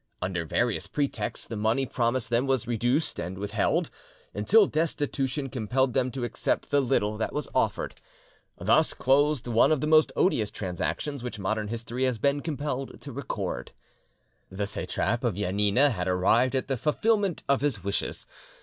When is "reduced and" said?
2.65-3.37